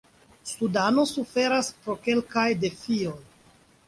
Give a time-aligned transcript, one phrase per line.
[0.51, 3.15] Sudano suferas pro kelkaj defioj.